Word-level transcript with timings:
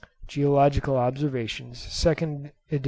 ('Geological 0.25 0.97
Observations,' 0.97 1.85
2nd 1.85 2.53
Edit. 2.71 2.79